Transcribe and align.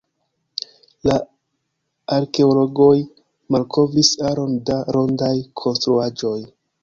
La 1.07 1.17
arkeologoj 2.15 2.93
malkovris 3.57 4.11
aron 4.31 4.57
da 4.71 4.79
rondaj 4.97 5.33
konstruaĵoj. 5.63 6.37